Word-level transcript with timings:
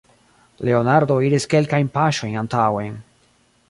Leonardo 0.69 1.19
iris 1.27 1.47
kelkajn 1.53 1.93
paŝojn 1.99 2.43
antaŭen. 2.47 3.03